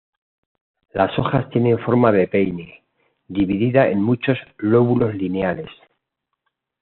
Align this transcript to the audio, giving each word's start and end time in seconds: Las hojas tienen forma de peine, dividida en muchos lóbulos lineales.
Las 0.93 1.11
hojas 1.19 1.47
tienen 1.51 1.77
forma 1.77 2.11
de 2.11 2.27
peine, 2.27 2.83
dividida 3.27 3.87
en 3.87 4.01
muchos 4.01 4.39
lóbulos 4.57 5.13
lineales. 5.13 5.69